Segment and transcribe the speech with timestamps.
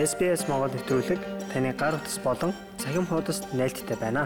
[0.00, 1.20] SBS Монгол нэвтрүүлэг
[1.52, 2.50] таны гар утас болон
[2.80, 4.22] цахим хуудасд нийлдэхтэй байна.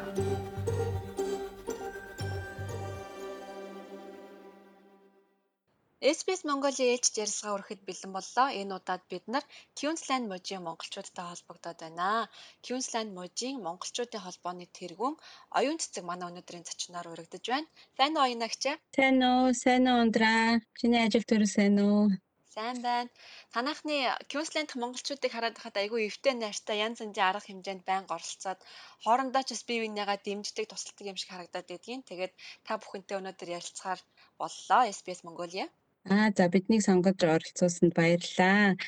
[6.14, 8.46] SBS Mongolia ээлж ярилцлага өргөхөд бэлэн боллоо.
[8.60, 9.44] Энэ удаад бид нар
[9.78, 12.30] Queensland мужийн монголчуудтай холбогдоод байна.
[12.64, 15.14] Queensland мужийн монголчуудын холбооны тэргүүн
[15.58, 17.66] оюун цэцэг манай өнөөдрийн зочноор урагдж байна.
[17.96, 18.62] Сайн уу оюунагч?
[18.94, 20.62] Сайн уу, сайн уу ундраа.
[20.78, 22.14] Чиний ажил төрөл сайн уу?
[22.54, 23.10] Сайн байна.
[23.54, 23.96] Танахны
[24.30, 28.60] Queensland монголчуудыг хараад байхад айгүй эвтэй найртай янз янзын арга хэмжээнд байнга оролцоод
[29.04, 32.06] хоорондоо ч бас бие биенийгаа дэмждэг, тусалдаг юм шиг харагдаад байдгийн.
[32.08, 32.32] Тэгээд
[32.66, 34.00] та бүхэнтэй өнөөдөр ярилцахаар
[34.40, 34.80] боллоо.
[34.96, 35.66] SBS Mongolia.
[36.14, 38.78] Аа за биднийг сонгож оролцуулсанд баярлалаа.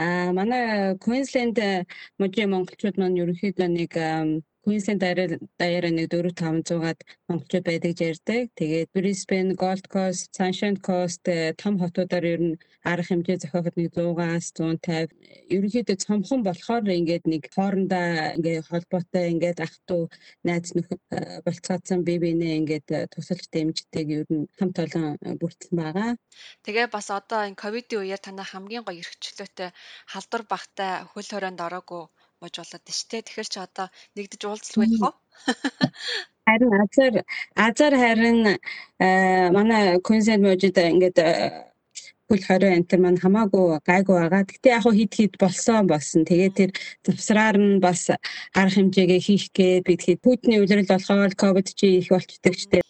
[0.00, 0.62] Аа манай
[1.04, 1.58] Queensland
[2.18, 3.92] мужийн монголчууд маань ерөнхийдөө нэг
[4.64, 5.04] Queensland
[5.60, 8.48] даяараа нэг 4 500-аад монголчууд байдаг ярьдаг.
[8.56, 13.92] Тэгээд Brisbane, Gold Coast, Sunshine Coast э, том хотуудаар ер нь арга хэмжээ зохиоход нэг
[13.92, 15.12] 100-аас 150
[15.52, 20.12] ерөнхийдөө цомхон болохоор ингээд нэг хоорондоо ингээд холбоотой ингээд ах トゥ
[20.48, 25.76] найз нөхөд э, болцоодсон бие биенээ ингээд э, тусалж дэмждэг ер нь хамт олон бүрдсэн
[25.76, 26.16] байгаа.
[26.64, 29.76] Тэгээ бас одоо энэ ковидын үеэр танаа хамгийн гоё эрхчлөөтэй
[30.08, 32.08] халдвар багтай хөл хорионд ороогүй
[32.44, 33.24] бож болоод дээ.
[33.24, 35.14] Тэгэхээр чи одоо нэгдэж уулзах байх уу?
[36.46, 37.14] Харин азар
[37.56, 38.40] азар харин
[39.00, 39.08] э,
[39.56, 41.18] манай Queensland мужид ингээд
[42.28, 44.48] хөл 20 антер маань хамаагүй гайгүй байгаа.
[44.48, 46.24] Гэтэ яг хид хид болсон болсон.
[46.24, 46.70] Тэгээ тэр
[47.04, 48.08] завсраар нь бас
[48.56, 52.82] арга хэмжээгээ хийх гээд бид хэд Путиний үйлрэл болохоор ковид чи их болчдөг ч дээ.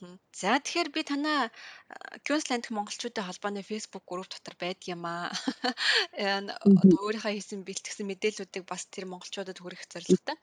[0.45, 1.41] За тэгэхээр би танаа
[2.27, 5.33] Queensland монголчуудын холбооны Facebook групп дотор байдаг юм аа.
[7.05, 10.37] Өөрийнхөө хийсэн бэлтгэсэн мэдээллүүдийг бас тэр монголчуудад хүргэх зорилготой.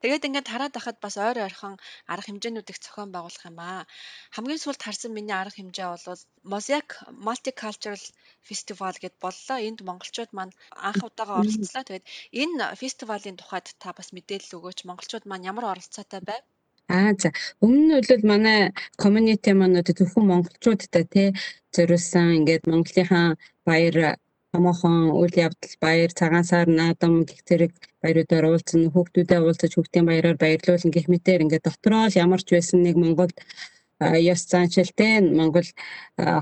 [0.00, 1.74] Тэгээд ингээд хараад байхад бас ойр ойрхон
[2.12, 3.82] арга хэмжээнүүдийг зохион байгуулах юм аа.
[4.34, 6.88] Хамгийн сүүлд харсан миний арга хэмжээ бол Mosaic
[7.26, 8.04] Multicultural
[8.48, 9.56] Festival гэд боллоо.
[9.68, 10.56] Энд монголчууд маань
[10.88, 11.82] анх удаага оролцлоо.
[11.84, 12.08] Тэгээд
[12.40, 14.78] энэ фестивалийн тухайд та бас мэдээлэл өгөөч.
[14.84, 16.44] Монголчууд маань ямар оролцоотой байв?
[16.88, 17.28] Аа за.
[17.64, 18.60] Өмнө нь бол манай
[19.02, 21.28] community маань одоо зөвхөн монголчуудтай тий
[21.74, 22.26] зориулсан.
[22.38, 23.26] Ингээд Монголынхаа
[23.68, 23.96] баяр
[24.52, 30.38] томоохон үйл явдал баяр цагаан сар наадам гэх зэрэг баяруудаар уулзсан хүүхдүүдэд уулзаж хүүхдийн баяраар
[30.40, 33.36] баярлуулна гэх мэтээр ингээд дотроо л ямар ч байсан нэг Монголд
[34.00, 35.68] ёс заншилтэй Монгол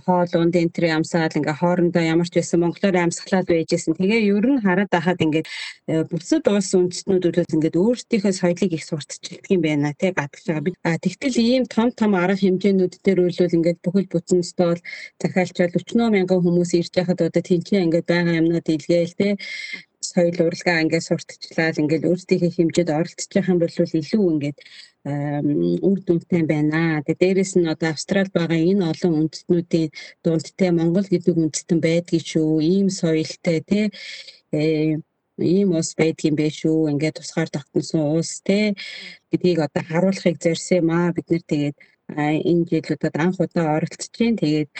[0.04, 3.94] хоол унд энтри амсаал ингээ хоорондоо ямар ч байсан монголоор амьсгалаад байжсэн.
[3.94, 5.46] Тэгээ ер нь хараад байхад ингээд
[5.86, 10.66] э, бусад улс үндэстнүүд үлээс ингээд өөрсдийнхөө соёлыг их сурталчилдаг юм байна тий гадагш байгаа.
[10.66, 14.78] Бид тэгтэл ийм том том арга хэмжээнүүд дээр үйлвэл ингээд бүхэл бүтэн стол
[15.22, 19.32] захиалчвал 40 мянган хүмүүс ирж байхад одоо тэнцээ ингээд байгаа юмнууд илгээл тий
[20.02, 24.58] соёл урлагаа ингээд сурталчлаад ингээд өөрсдийнхээ хэмжээд оролцож байгаа юм бол илүү ингээд
[25.04, 27.02] үр дүнтэй байна.
[27.04, 29.90] Тэгээ дээрэс нь одоо Австралид байгаа энэ олон үндэстнүүдийн
[30.24, 32.64] дунд те Монгол гэдэг үндэстэн байдгийг шүү.
[32.64, 33.80] Ийм соёлтой те
[34.56, 34.96] э,
[35.36, 36.88] ийм ус байдгийн бэ шүү.
[36.92, 38.72] Ингээд тусгаар тогтносон ус те
[39.30, 41.12] гэдгийг одоо харуулахыг зорьсон юм аа.
[41.12, 41.76] Бид нэр тэгээд
[42.48, 44.40] энэ жилүүдэд анх удаа оролцож байна.
[44.40, 44.70] Тэгээд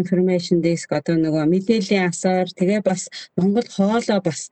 [0.00, 4.50] information desk одоо нөгөө мэдээллийн асар тэгээ бас Монгол хоолоо бас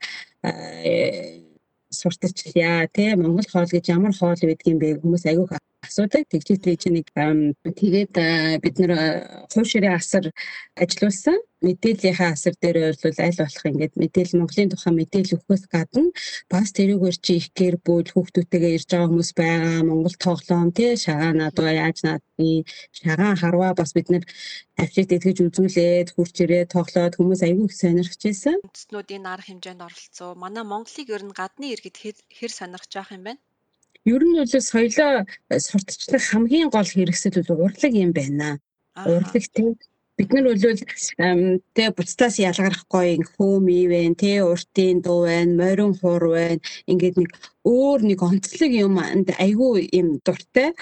[1.90, 5.52] сурталчлаа тий Монгол хоол гэж ямар хоол байдгийг бэ хүмүүс айгүйх
[5.86, 6.26] асуудаг.
[6.30, 7.08] Тэгжээ тэр чинь нэг
[7.62, 8.14] тэгээд
[8.62, 8.92] бид нэр
[9.52, 10.24] хувь ширээ асар
[10.74, 11.38] ажиллуулсан.
[11.58, 16.14] Мэдээллийнхаа асар дээр бол аль болох ингээд мэдээлэл Монголын тухай мэдээлэл өгөхөөс гадна
[16.46, 19.82] бас тэрүүгээр чи их гэр бүл хүүхдүүдтэйгээ ирж байгаа хүмүүс байгаа.
[19.82, 22.62] Монгол тоглоом тий шагаа надгаа яаж наадны
[22.94, 24.24] шагаан харваа бас бид нэр
[24.78, 28.56] авчид итгэж үзүүлээд хурц ирээ тоглоод хүмүүс аягүй их сонирхож байсан.
[28.62, 30.38] Үндэстнүүдийн арга хэмжээнд оролцсон.
[30.38, 31.96] Манай Монголыг ер нь гадны иргэд
[32.38, 33.34] хэр сонирхож байгаа юм бэ?
[34.12, 35.12] Ер нь бол соёлоо
[35.68, 38.48] сурталчлах хамгийн гол хэрэгсэл бол урлаг юм байна.
[39.12, 39.68] Урлаг тийм
[40.18, 46.58] бид нар бол тэгээ буцтаас ялгарахгүй хөөм ивэн тэ уртын дуу байна морин хуур байна
[46.90, 47.30] ингээд нэг
[47.62, 50.74] өөр нэг онцлог юм айгүй юм дуртай.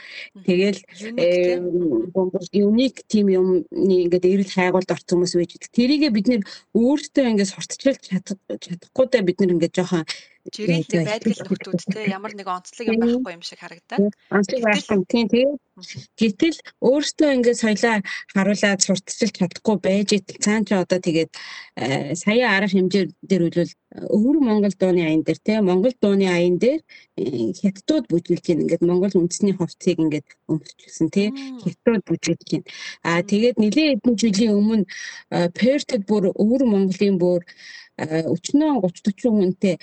[0.48, 0.81] Тэгэл
[2.56, 6.43] юник тим юм ингээд эрэл хайгуулд орсон хүмүүс байж тэрийгэ бид нэр
[6.73, 8.02] өөртөө ингээд сурталчилж
[8.64, 10.08] чадахгүй даа бид нэр ингээд жоохон
[10.54, 14.12] жирэлтэй байдаг хүмүүс те ямар нэг онцлог юм байхгүй юм шиг харагдаад.
[14.31, 15.04] Онцлог байхгүй.
[15.10, 15.60] Тийм тэгээд
[16.16, 17.96] гэтэл өөртөө ингээд соёлоо
[18.32, 20.10] харуулад сурталчилж чадахгүй байж
[20.44, 21.31] цаан ч одоо тэгээд
[21.76, 23.72] э, сая арга хэмжээ дээр үлвэл
[24.16, 26.81] өвөр Монгол дууны аян дээр те Монгол дууны аян дээр
[27.20, 31.25] э, хятадууд бүжгэлж байна ингээд Монгол үндэсний хувцсыг ингээд өмсчихсэн те
[31.60, 32.66] хятадууд бүжгэлж байна.
[33.04, 37.40] Аа тэгээд нэлээд хэдэн жилийн өмнө э, Пертэд бүр өвөр Монголын бүр
[37.98, 39.76] өчнөө 30 40 хүнтэй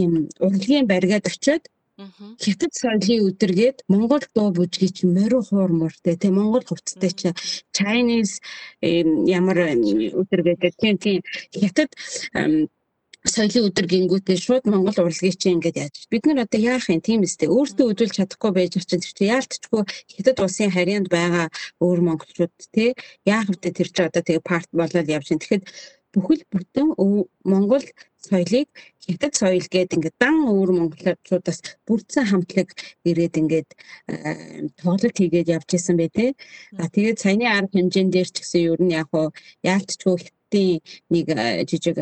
[0.00, 1.64] ийм урлагийн баригад очиод
[2.44, 7.28] Хятад соёлын өдргээд Монгол дуу бүжгийг чи мориу хуурмуртай тий Монгол хувцастай чи
[7.76, 8.36] Chinese
[9.38, 9.56] ямар
[10.20, 11.20] өдөр гэдэг тийм тийм.
[11.56, 11.90] Хятад
[13.24, 17.00] соёлын өдөр гингүүтээ шууд Монгол урлагийг чинь ингээд яаж бид нар одоо яах юм?
[17.00, 19.82] Тийм үстэй өөртөө өдөлж чадахгүй байж чинь тэр чинь яалтчгүй
[20.14, 21.48] хятад улсын харьяанд байгаа
[21.80, 22.92] өөр монголчууд те
[23.24, 23.72] яах вэ?
[23.72, 25.64] Тэр чинь одоо тэгээ парт болоод явж чинь тэгэхэд
[26.12, 26.86] бүхэл бүтэн
[27.50, 27.84] Монгол
[28.26, 28.68] соёлыг
[29.04, 32.68] хятад соёл гээд ингээд дан өөр монголчуудаас бүрдсэн хамтлаг
[33.08, 33.68] ирээд ингээд
[34.82, 36.30] тоглолт хийгээд явж исэн бай тээ.
[36.82, 39.30] А тэгээд саяны арга хэмжээнд дээр ч гэсэн ер нь яг хуу
[39.62, 40.82] яалтчгүй хятадын
[41.12, 41.26] нэг
[41.70, 41.96] жижиг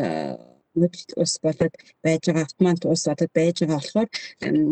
[0.75, 1.73] мөдөлт ус болоод
[2.03, 4.09] байж байгаа автомат ус болоод байж байгаа болохоор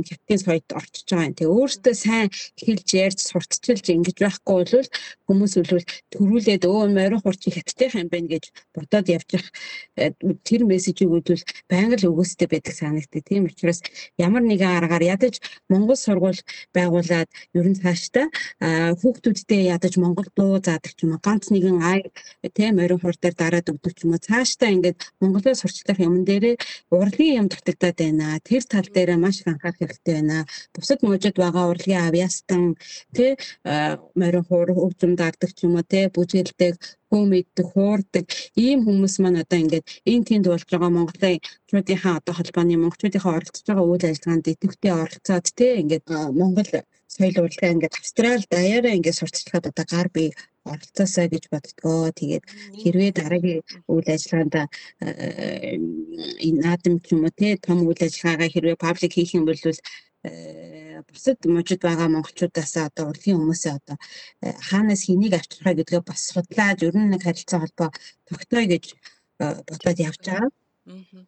[0.07, 1.35] хятадын соёлд орчиж байгаа юм.
[1.37, 2.27] Тэгээ өөртөө сайн
[2.59, 4.87] хэлж ярьж сурталчилж ингэж байхгүй бол
[5.27, 8.45] хүмүүс үлвэл төрүүлээд өө морин хурч хятадынх юм байна гэж
[8.75, 9.43] бодоод явчих
[9.97, 10.11] э,
[10.47, 13.23] тэр мессежийг өгвөл байнга л өгөөстэй байдаг санагддаг.
[13.23, 13.79] Тийм учраас
[14.17, 15.39] ямар нэгэн аргаар ядаж
[15.69, 16.41] Монгол сургууль
[16.75, 18.27] байгуулад ер нь цаашдаа
[18.99, 21.99] хүүхдүүдтэй ядаж Монгол дуу заадаг ч юм уу ганц нэгэн ай
[22.53, 26.25] тийм морин хур дээр дараад өгдөг ч юм уу цаашдаа ингээд Монголоо сурчлаа дутагдах юм
[26.25, 26.55] дээрээ
[26.91, 28.39] урлагийн юм дутагдаад байна.
[28.43, 30.45] Тэр тал дээр маш их анхаарах хэрэгтэй байна.
[30.73, 32.75] Бусад мужид байгаа урлагийн авьяастан
[33.13, 33.37] тий
[34.15, 36.75] морин хуур өвзөм даардаг ч юм уу тий бүжгэлдэг
[37.09, 38.25] хөө мэддэг, хуурдаг
[38.57, 43.65] ийм хүмүүс маань одоо ингээд энэ тэнд болж байгаа Монголын чуудынхаа одоо холбооны монголчуудынхаа оролцож
[43.69, 46.05] байгаа үйл ажиллагаанд идэвхтэй оролцоод тий ингээд
[46.39, 46.69] Монгол
[47.05, 50.33] соёл урлагаа ингээд австрал даяараа ингээд сурталчилгаад одоо гар бие
[50.71, 52.11] оролцоосаа гэж боддгоо.
[52.19, 52.45] Тэгээд
[52.81, 53.61] хэрвээ дараагийн
[53.91, 55.75] үйл ажиллагаанд э,
[56.47, 61.01] энэ наадам ч юм уу те том үйл ажиллагаагаа хэрвээ паблик хийх юм бол э,
[61.09, 63.97] бусад мужид байгаа монголчуудаас одоо урлагийн хүмүүсээ одоо
[64.45, 67.89] э, хаанаас хэнийг авчрахаа гэдгээ бас судлаад ер нь нэг харилцаа холбоо
[68.27, 68.85] тогтооё гэж
[69.39, 70.62] бодоод явж байгаа.
[70.91, 71.23] Мгм.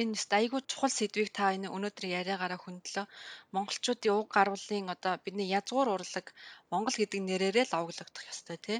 [0.00, 3.06] Энэ нэст айгүй чухал сэдвийг та энэ өнөөдөр яриагаараа хөндлөө.
[3.54, 6.26] Монголчуудын уг гарвалын одоо бидний язгуур урлаг
[6.70, 8.78] Монгол гэдэг нэрээрээ л овоглогдох ёстой тий.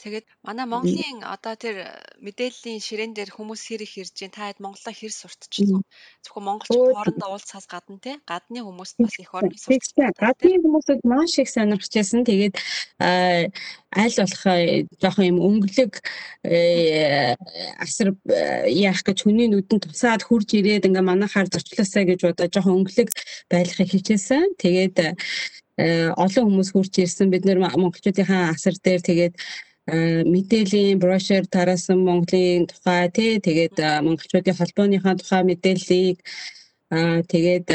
[0.00, 1.84] Тэгээд манай Монголын одоо тэр
[2.24, 4.32] мэдээллийн ширээн дээр хүмүүс хэр их ирж байна.
[4.32, 5.84] Та хэд Монголоо хэр сурталчлав?
[6.24, 10.16] Зөвхөн монголчууд хоорондоо уулзахаас гадна те гадны хүмүүст бас их орон сурталчлав.
[10.16, 12.24] Гадны хүмүүсд маш их сонирхож байсан.
[12.24, 12.56] Тэгээд
[12.96, 14.44] аль болох
[15.04, 15.92] жоохон юм өнгөлөг
[17.84, 18.08] асар
[18.64, 23.12] яах гэж хүний нүдэнд тусаад хурж ирээд ингээ манайхаар зочлоосаа гэж бодоо жоохон өнгөлөг
[23.52, 24.56] байхыг хичээсэн.
[24.56, 24.96] Тэгээд
[26.16, 27.28] олон хүмүүс хурж ирсэн.
[27.28, 29.34] Бид нэр монголчуудынхаа асар дээр тэгээд
[30.32, 33.76] мэдээллийн брошюр тараасан Монголын тухай тий тэгээд
[34.06, 36.18] монголчуудын холбооныхаа тухай мэдээллийг
[36.90, 37.68] Аа тэгээд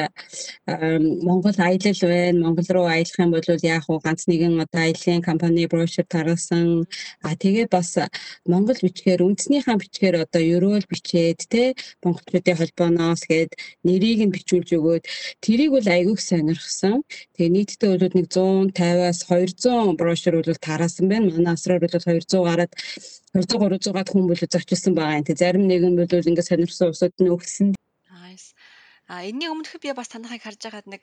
[1.24, 2.40] Монгол аялал байна.
[2.44, 4.04] Монгол руу аялах юм бол яах вэ?
[4.04, 6.84] Ганц нэгэн одоо аяллаа компани брошюр таргасан.
[7.24, 7.96] Аа тэгээд бас
[8.44, 11.64] Монгол бичгээр үндснийхээ бичгээр одоо ерөөл бичээд те
[12.04, 13.52] монголчуудын холбооноос гээд
[13.88, 15.04] нэрийг нь бичүүлж өгөөд
[15.40, 17.08] тэрийг бол айгүйх сонирхсан.
[17.40, 21.32] Тэгээ нийтдээ бол нэг 150-аас 200 брошюр бол тараасан байна.
[21.32, 22.72] Манай асраар бол 200 гараад
[23.32, 25.28] 200 300 гад хүн бол зочилсан байгаа юм.
[25.28, 27.72] Тэг зарим нэгэн бол ингээд сонирхсан усууд нь өгсөн.
[29.08, 31.02] А энэний өмнөх би бас танахыг харж байгаад нэг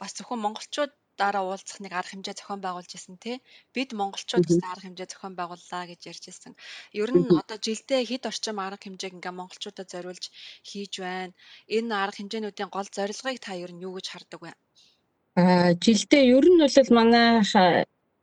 [0.00, 3.38] бас зөвхөн монголчуудаараа уулзах нэг арга хэмжээ зохион байгуулж исэн тий.
[3.70, 6.58] Бид монголчууд бас арга хэмжээ зохион байгууллаа гэж ярьж исэн.
[6.90, 10.24] Ер нь одоо жилдээ хэд орчим арга хэмжээг ингээ монголчуудад зориулж
[10.66, 11.30] хийж байна.
[11.70, 14.52] Энэ арга хэмжээнүүдийн гол зорилгыг та ер нь юу гэж хардаг вэ?
[15.38, 17.46] А жилдээ ер нь бол манай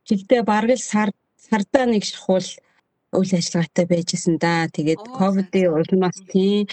[0.04, 1.10] жилдээ бараг л сар
[1.48, 2.44] сардаа нэг шахуул
[3.16, 4.68] үйл ажиллагаатай байжсэн да.
[4.72, 6.66] Тэгээд ковидын улмаас тийм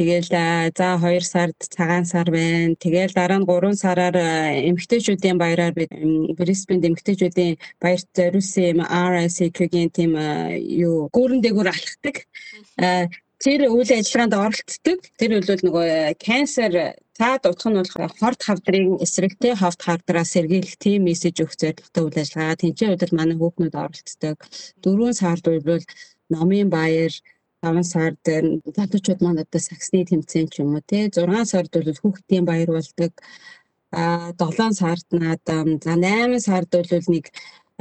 [0.00, 2.72] Тэгэл за 2 сард цагаан сар байна.
[2.80, 4.16] Тэгэл дараа нь 3 сараар
[4.70, 5.92] эмэгтэйчүүдийн баяраар бид
[6.38, 10.16] Brisbane эмэгтэйчүүдийн баярт зориулсан юм RSEQ-гийн тийм
[10.86, 12.16] юу гүүрэн дээгүүр алхдаг.
[13.44, 14.98] Тэр үйл ажиллагаанд оролцдог.
[15.20, 16.72] Тэр бол нөгөө cancer
[17.20, 22.20] цаад утга нь бол хорт хавдрын эсрэгтэй ховт хавдраа сэргийлэх тийм мессеж өгөх зорилготой үйл
[22.22, 22.60] ажиллагаа.
[22.62, 24.38] Тэнцээ удаад манай хүүхнүүд оролцдог.
[24.82, 25.84] Дөрвөн сард бол
[26.32, 27.12] номын баяр
[27.60, 28.24] 5 сард
[28.76, 33.12] залуучууд маань одоо саксны тэмцээн ч юм уу тий 6 сард бол хүүхдийн баяр болдог.
[33.92, 37.24] А 7 сард наадам за 8 сард бол нэг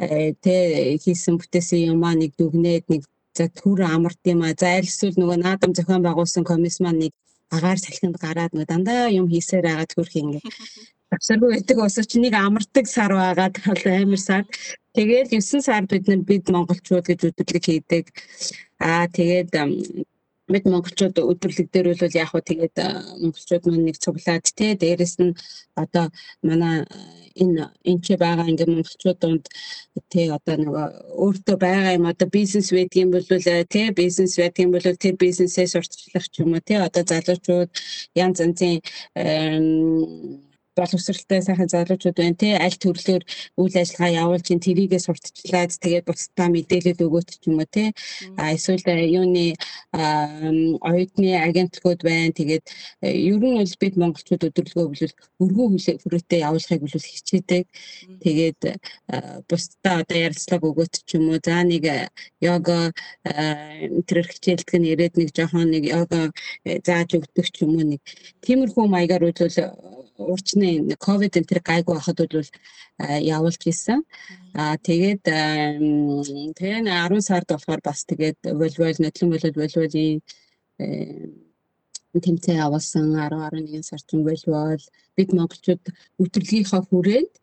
[0.04, 3.02] э, тий хийсэн бүтээсэн юм аа нэг дүгнээд нэг
[3.38, 7.14] за төр амарт юм а за аль эсвэл нөгөө наадам зохион байгуулсан комисс маань нэг
[7.56, 10.40] агаар салхинд гараад нөгөө дандаа юм хийсээр байгаа төрх ингэ
[11.16, 14.44] авсаргүй байдаг ус чи нэг амардаг сар байгаа тал амир сар.
[14.96, 18.06] Тэгээд 9 сард бид нар бид монголчууд гэж үдэрлэг хийдэг.
[18.78, 19.50] Аа тэгээд
[20.54, 22.76] бид монголчууд өдөрлөг дээр бол яг хөө тэгээд
[23.22, 25.38] монголчууд маань нэг цуглаад те дээрэс нь
[25.84, 26.06] одоо
[26.48, 26.78] манай
[27.42, 29.46] энэ энэ ч байгаа ингээд монголчууд донд
[30.12, 30.86] тий одоо нөгөө
[31.24, 33.26] өөртөө байгаа юм одоо бизнес байдгийн бол
[33.74, 37.70] тий бизнес байдгийн бол тэр бизнесээ сурталчлах ч юм уу тий одоо залуучууд
[38.24, 38.76] янз янзын
[40.80, 42.50] боловсралтай сайхан залуучууд байна те.
[42.56, 43.24] Аль төрлөөр
[43.60, 47.68] үйл ажиллагаа явуулж ин тэрийгээ сурталчлаад тэгээд бусдаа мэдээлэл өгөөч ч юм уу
[48.40, 48.88] а эсвэл
[49.20, 49.56] юуны
[49.92, 52.32] оюутны агентлагууд байна.
[52.32, 52.66] Тэгээд
[53.04, 55.68] ер нь бол бид монголчууд өдөрлгөө бүлүүл өргөө
[56.04, 57.66] хүрээтэй явуулахыг бүлүүл хичээдэг.
[58.24, 58.62] Тэгээд
[59.50, 61.40] бусдаа одоо ярилцлага өгөөч ч юм уу.
[61.44, 61.84] За нэг
[62.40, 62.92] йога
[64.08, 66.32] тэр хичээлдэг нь ирээд нэг жоохон нэг йога
[66.88, 67.86] зааж өгдөг ч юм уу.
[67.92, 68.02] Нэг
[68.44, 70.69] тиймэрхүү маягаар үзвэл урчны
[71.06, 72.50] ковид энэ тэр гайгүй байхад бол
[73.36, 74.00] явуулж исэн.
[74.54, 75.24] Аа тэгээд
[76.58, 80.22] тэгээ 10 сард болохоор бас тэгээд волейбол нотлон болоод волейболын
[82.26, 83.06] тэмцээн явуулсан.
[83.14, 84.84] 10 11 сард волейбол
[85.16, 85.84] бид монголчууд
[86.24, 87.34] өдөрлгийнхаа хүрээнд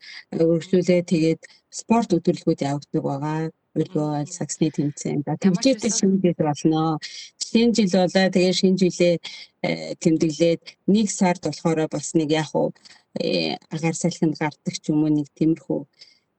[0.41, 1.41] өргөжлүүлээ тэгээд
[1.79, 6.97] спорт өдөрлгүүд явагддаг байгаа волейбол саксны тэмцээн ба тэмцээтэй шинэ жил болно.
[7.37, 9.15] Шинэ жил болоо тэгээ шинэ жилээ
[9.61, 12.73] э, тэмдэглээд нэг сард болохоор бас нэг яг уу
[13.21, 15.81] э, агаар салхинд гардаг ч юм уу нэг тиймэрхүү.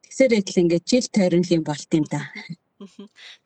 [0.05, 2.27] Тэгсээр идэл ингээд жил тойронлын болт юм да.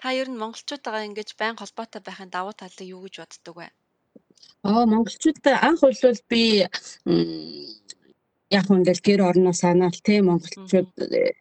[0.01, 3.69] Та ер нь монголчуудаа ингэж байн холбоотой байхын давуу талыг юу гэж боддог вэ?
[4.65, 6.43] Аа монголчуудаа анх бол би
[8.53, 11.33] яг ингээл гэр орноо санаал те монголчууд э,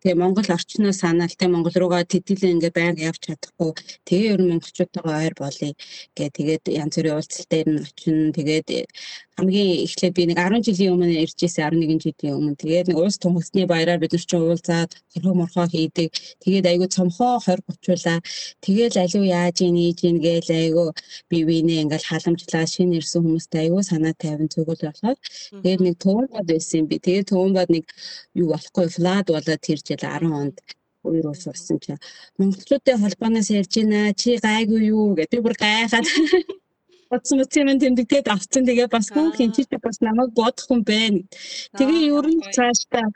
[0.00, 3.70] Тэгээ Монгол орчноо санаал те Монгол руугаа тэтгэл ингээ байнга явж чадахгүй.
[4.08, 5.70] Тэгээ ер нь монголчуудтайгаа ойр болъё
[6.16, 8.32] гэ тэгээд янз бүрийн уулзалт дээр нь очино.
[8.32, 8.68] Тэгээд
[9.40, 12.60] хамгийн эхлээд би нэг 10 жилийн өмнө ирж ирсэн 11 жилийн өмнө.
[12.60, 16.12] Тэгээд нэг улс томхосны баяраар бид нар ч уулзаад хорхоо морхоо хийдэг.
[16.44, 18.18] Тэгээд айгүй цомхоо 20 30уулаа.
[18.60, 20.88] Тэгээд аливаа яаж ийн ийж ийн гээл айгүй
[21.30, 22.64] бие биенээ ингээл халамжлаа.
[22.68, 25.18] Шинэ ирсэн хүмүүстэй айгүй санаа тавин зүгэл болохоор
[25.64, 26.96] тэгээд нэг туунбад байсан би.
[27.00, 27.84] Тэгээд туунбад нэг
[28.36, 30.56] юу болохгүй флад болоод тэр жил 10 онд.
[31.00, 31.96] Өөр ус урсан чи
[32.36, 34.12] монголчуудын холбооноос ярьж байна.
[34.12, 35.16] Чи гайгүй юу?
[35.16, 35.40] гэдэг.
[35.40, 36.04] Бүр гайхаад
[37.10, 38.62] бодсон утсан юм тэмдэгдээд авцсан.
[38.66, 41.20] Тэгээ бас хүн хинчиж бас намайг бодох хүн байна.
[41.78, 43.06] Тэгээ ер нь цаашдаа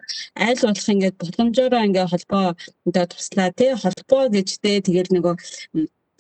[0.47, 2.47] аль болох ингээд боломжоор ингээд холбоо
[2.89, 5.35] одоо туслаа тий холбоо гэжтэй тэгэл нөгөө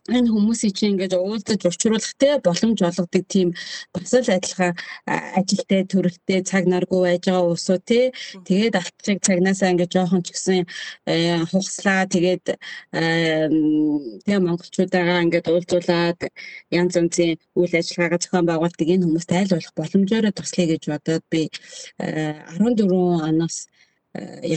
[0.09, 3.53] энэ хүмүүсийг чинь ингээд уулзаж учруулах те боломж олгодог тийм
[3.93, 4.73] бас л адилхан
[5.09, 8.13] ажилтай төрөлтэй цаг наргүй байж байгаа уусуу те
[8.49, 10.65] тэгээд алтчиг цагнаасаа ингээд жоохон ч гэсэн
[11.51, 12.45] хугаслаа тэгээд
[14.25, 16.21] тэгээ монголчуудаагаа ингээд уулзуулад
[16.69, 21.43] янз янзын үйл ажиллагаагаа зохион байгуулдаг энэ хүмүүст айл болох боломжоор туслая гэж бодоод би
[21.99, 23.57] 14 оноос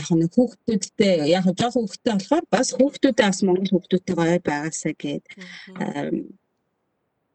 [0.00, 5.24] яг нэг хүүхдүүдтэй яг жоох хүүхдтэй болохоор бас хүүхдүүдээ бас монгол хүүхдүүдтэйгээ ойр байгаасаа гээд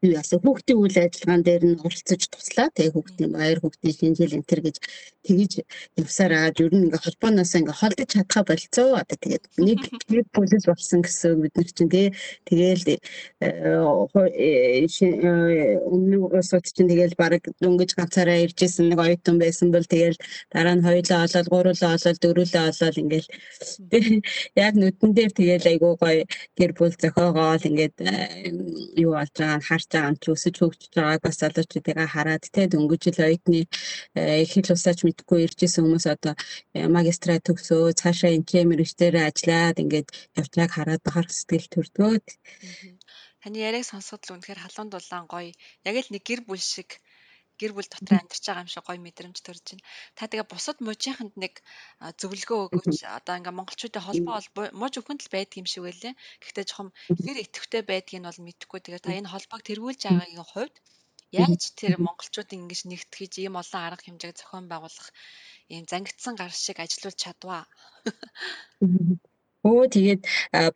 [0.04, 2.68] юу яасан хүүхдийн үйл ажиллагаан дээр нь оролцож туслаа.
[2.76, 4.76] Тэгээ хүүхдийн баяр хүүхдийн шинжил энтер гэж
[5.24, 5.52] тэгэж
[5.96, 8.88] явсаар агаад ер нь ингээ холбооноос ингээ холдож чадхаа болцоо.
[9.00, 9.80] Одоо тэгээд нэг
[10.12, 12.06] нэг бүлэл болсон гэсэн бид нар чинь тий
[12.44, 12.96] тэгээл э,
[13.40, 20.20] э, э, өмнө усууд чинь тэгээл баг дөнгөж ганцаараа иржсэн нэг оюутан байсан бол тэгээл
[20.52, 23.28] дараа нь хоёулаа олоод гуруулаа олоод дөрүүлээ олоод ингээл
[24.64, 26.24] яг нүдэн дээр тэгээл айгуу гоё
[26.58, 27.96] гэр бүл зохиогоол ингээд
[29.00, 33.18] юу болж байгаа харж байгаа юм чи өсөж хөгжиж байгааг бас залуучуудыгаа хараад те дөнгөжил
[33.26, 33.60] оюутны
[34.42, 36.34] их хэл усаач мэдхгүй иржсэн хүмүүс одоо
[36.76, 40.08] э, магистраа төгсөө цаашаа энэчээ мэрэгчээр ажиллаад ингээд
[40.38, 42.14] явцгааг хараад бахар сэтгэл төрдгөө.
[43.42, 45.52] Таны яриаг сонсоход л үнэхээр халуун дулаан гоё.
[45.88, 46.90] Яг л нэг гэр бүл шиг
[47.60, 49.86] гэр бүл дотор амьдарч байгаа юм шиг гоё мэдрэмж төрж байна.
[50.16, 51.54] Та тэгээ бусад мужийнханд нэг
[52.20, 53.00] зөвлөгөө өгөөч.
[53.18, 56.14] Одоо ингээ монголчуудын холбоо бол муж өхөнд л байдаг юм шиг байлээ.
[56.42, 56.90] Гэхдээ жоохон
[57.24, 58.80] хэр идэвхтэй байдгийг нь бол мэдэхгүй.
[58.82, 60.76] Тэгээ та энэ холбоог тэргүүлж байгаагийн хувьд
[61.34, 65.08] яаж тэр монголчуудын ингэж нэгтгэж ийм олон арга хэмжээг зохион байгуулах
[65.72, 67.62] ийм зангидсан гар шиг ажиллуулж чадваа.
[69.64, 70.22] Өө тэгээд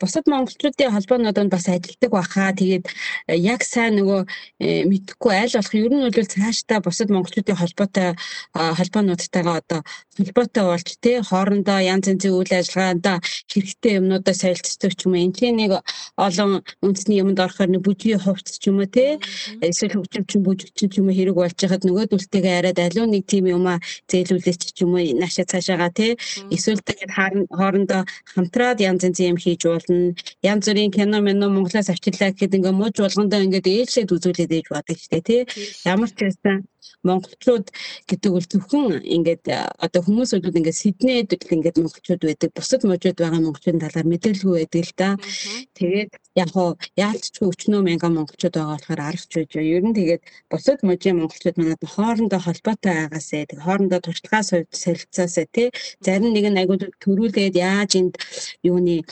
[0.00, 2.50] бусад монголчуудын холбоонууд бас ажилдаг баха.
[2.56, 2.90] Тэгээд
[3.38, 4.20] яг сайн нөгөө
[4.58, 8.16] э, мэдхгүй аль болох ер нь бол цаашдаа бусад монголчуудын холбоотой
[8.56, 9.80] холбоонуудтайгаа одоо
[10.16, 13.20] холбоотой болж тий хоорондоо янз янзын үйл ажиллагаанда
[13.52, 15.22] хэрэгтэй юмнуудаа солилцдог ч юм уу.
[15.28, 15.72] Энд нэг
[16.16, 19.20] олон үндэсний юмд орохоор нэг бүжгийн хувцс ч юм уу тий
[19.60, 23.78] эсвэл хөгжимчин бүжигчин ч юм уу хэрэг болж хахад нөгөөдөлтэйгээ арайд аливаа нэг тийм юмаа
[24.08, 26.12] зээлүүлээч ч юм уу наашаа цаашаага тий
[26.50, 27.12] эсвэл тэгээд
[27.52, 28.02] хоорондоо
[28.32, 30.14] хамтраад ягаад янз янзын юм хийж болно.
[30.42, 34.98] Янз бүрийн кино мэнэ Монголоос авчирлаа гэхэд ингээ мууж болгондоо ингээд ээлжлээд үзүүлээд ээж бодог
[34.98, 35.40] штэ тий.
[35.84, 36.56] Ямар ч байсан
[37.06, 37.66] монголчууд
[38.08, 39.44] гэдэг бол зөвхөн ингээд
[39.84, 42.50] одоо хүмүүс бол ингээд Сиднейд л ингээд монголчууд байдаг.
[42.54, 45.08] Бусад мужууд байгаа монголчуудын талаар мэдээлгүй байдаг л да.
[45.78, 46.10] Тэгээд
[46.42, 49.50] яг хоо яалтчгүй өчнөө мянган монголчууд байгаа болохоор аргач байж.
[49.58, 54.42] Ер нь тэгээд бусад мужийн монголчууд манад хоорондоо холбоотой байгаасаа тэг хоорондоо туршлагаа
[54.82, 55.68] солилцаасаа тий
[56.04, 58.14] зарим нэг нь айгуу төрүүлээд яаж энд
[58.62, 59.06] юуны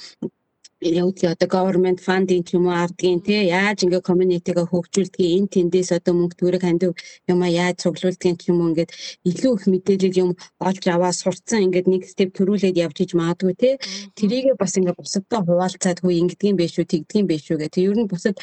[0.80, 5.90] яудгийн одоо government funding ч юм уу авдгийн тий яаж ингээ community-га хөгжүүлдгийг энэ тэндээс
[5.97, 6.92] одоо мөнгө төгрөг хандив
[7.33, 8.92] юм а яаж цуглуулдгийг ч юм уу ингээд
[9.25, 10.30] илүү их мэдээлэл юм
[10.68, 13.75] олж аваа сурцсан ингээд нэг степ төрүүлээд явж иж магадгүй тий
[14.21, 17.73] тэрийгээ бас ингээ бусадтай хуваалцаад хөө ингэдгийн байх шүү тэгдгийн байх шүү гэх.
[17.73, 18.37] Тэг ер нь бусад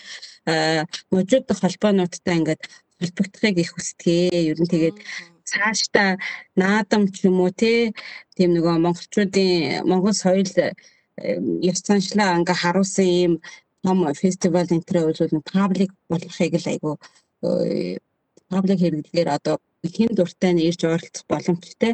[1.14, 2.62] можууд холбоонуудтай ингээд
[2.98, 4.50] холбогдохыг их хүсдэгэ.
[4.52, 4.98] Ер нь тэгээд
[5.46, 6.18] цаашдаа
[6.58, 7.94] наадам ч юм уу тий
[8.36, 10.50] тийм нөгөө монголчуудын монгол соёл
[11.72, 13.34] ёс заншлаа ингээ харуулсан ийм
[13.84, 16.92] том фестивал энтрээ бол паблик болохыг л айгу
[18.52, 19.56] паблик хэрэглэгээр одоо
[19.96, 21.94] хэн дуртай нь ирж оролцох боломжтой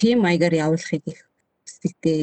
[0.00, 1.20] тийм маягаар явуулахыг их
[1.64, 2.18] хүсдэгтэй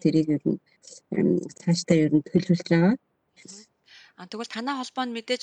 [0.00, 2.94] тэрийг ер нь цаашдаа ер нь төлөвлөж байгаа.
[4.18, 5.42] А тэгвэл танай холбоо нь мэдээж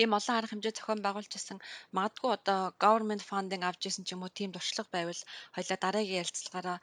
[0.00, 1.58] ийм олон арга хэмжээ зохион байгуулж исэн
[1.96, 5.22] магадгүй одоо government funding авч исэн ч юм уу тийм туршлага байвал
[5.54, 6.78] хоёлаа дараагийн ярилцлагаараа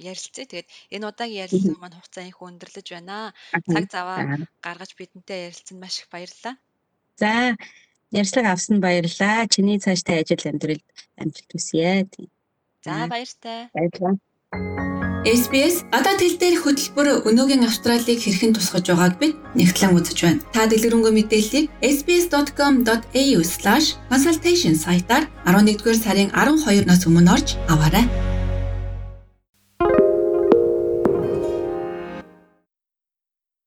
[0.00, 0.44] ярилцъя.
[0.48, 3.32] Тэгээд энэ удаагийн ярилцлага маань хугацаа их өндөрлөж байна.
[3.72, 4.18] Цаг заваа
[4.64, 6.54] гаргаж бидэнтэй ярилцсан маш их баярлалаа.
[7.20, 7.30] За
[8.18, 9.48] ярилцлага авсан баярлалаа.
[9.52, 10.86] Чиний цааштай ажил амьдралд
[11.20, 12.08] амжилт хүсье.
[12.84, 13.68] За баяртай.
[13.76, 14.16] Баярлалаа.
[15.22, 20.42] SBS гадаад хэл дээрх хөтөлбөр өнөөгийн Австралийг хэрхэн тусгаж байгааг бид нэгтлэн үзэж байна.
[20.50, 28.10] Та дэлгэрэнгүй мэдээллийг sbs.com.au/consultation сайтаар 11-р сарын 12-наас өмнө орж аваарай.